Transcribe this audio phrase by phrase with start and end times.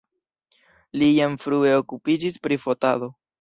[1.01, 3.13] Li jam frue okupiĝis pri fotado.